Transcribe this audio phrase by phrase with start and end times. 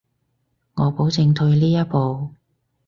[0.73, 2.31] 我保證退呢一步